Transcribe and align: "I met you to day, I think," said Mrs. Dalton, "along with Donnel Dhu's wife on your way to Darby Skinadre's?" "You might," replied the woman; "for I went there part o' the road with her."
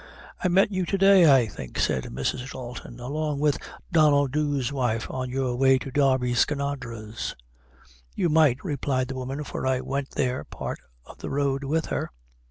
"I 0.43 0.47
met 0.47 0.71
you 0.71 0.83
to 0.87 0.97
day, 0.97 1.31
I 1.31 1.45
think," 1.45 1.77
said 1.77 2.05
Mrs. 2.05 2.53
Dalton, 2.53 2.99
"along 2.99 3.39
with 3.39 3.59
Donnel 3.91 4.27
Dhu's 4.29 4.73
wife 4.73 5.05
on 5.11 5.29
your 5.29 5.55
way 5.55 5.77
to 5.77 5.91
Darby 5.91 6.33
Skinadre's?" 6.33 7.35
"You 8.15 8.27
might," 8.27 8.63
replied 8.63 9.09
the 9.09 9.15
woman; 9.15 9.43
"for 9.43 9.67
I 9.67 9.79
went 9.81 10.09
there 10.15 10.43
part 10.43 10.79
o' 11.05 11.13
the 11.19 11.29
road 11.29 11.63
with 11.63 11.85
her." 11.85 12.09